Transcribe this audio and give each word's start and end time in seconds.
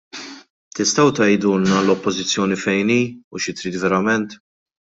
Tistgħu 0.79 1.05
tgħidulna 1.19 1.83
l-Oppożizzjoni 1.83 2.59
fejn 2.65 2.93
hi 2.97 2.99
u 3.33 3.45
xi 3.47 3.59
trid 3.61 3.81
verament? 3.87 4.39